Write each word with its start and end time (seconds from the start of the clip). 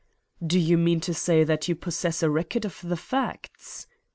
"Do 0.43 0.57
you 0.57 0.79
mean 0.79 0.99
to 1.01 1.13
say 1.13 1.43
that 1.43 1.67
you 1.67 1.75
possess 1.75 2.23
a 2.23 2.29
record 2.31 2.65
of 2.65 2.81
the 2.81 2.97
facts?" 2.97 3.85